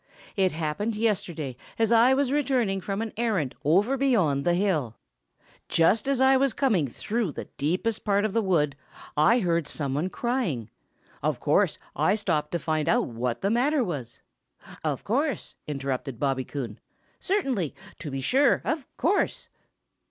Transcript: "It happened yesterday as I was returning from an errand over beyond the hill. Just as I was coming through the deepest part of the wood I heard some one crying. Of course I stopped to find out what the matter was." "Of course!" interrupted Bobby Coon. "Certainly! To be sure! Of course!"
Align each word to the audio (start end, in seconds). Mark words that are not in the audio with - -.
"It 0.35 0.51
happened 0.51 0.95
yesterday 0.95 1.55
as 1.77 1.91
I 1.91 2.15
was 2.15 2.31
returning 2.31 2.81
from 2.81 3.03
an 3.03 3.13
errand 3.17 3.53
over 3.63 3.97
beyond 3.97 4.45
the 4.45 4.55
hill. 4.55 4.95
Just 5.69 6.07
as 6.07 6.19
I 6.19 6.37
was 6.37 6.53
coming 6.53 6.87
through 6.87 7.33
the 7.33 7.45
deepest 7.59 8.03
part 8.03 8.25
of 8.25 8.33
the 8.33 8.41
wood 8.41 8.75
I 9.15 9.41
heard 9.41 9.67
some 9.67 9.93
one 9.93 10.09
crying. 10.09 10.71
Of 11.21 11.39
course 11.39 11.77
I 11.95 12.15
stopped 12.15 12.51
to 12.53 12.57
find 12.57 12.89
out 12.89 13.09
what 13.09 13.41
the 13.41 13.51
matter 13.51 13.83
was." 13.83 14.21
"Of 14.83 15.03
course!" 15.03 15.55
interrupted 15.67 16.19
Bobby 16.19 16.45
Coon. 16.45 16.79
"Certainly! 17.19 17.75
To 17.99 18.09
be 18.09 18.21
sure! 18.21 18.63
Of 18.65 18.87
course!" 18.97 19.49